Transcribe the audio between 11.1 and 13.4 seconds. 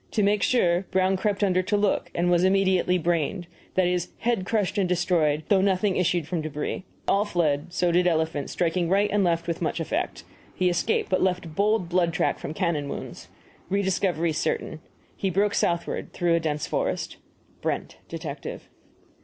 but left bold blood track from cannon wounds.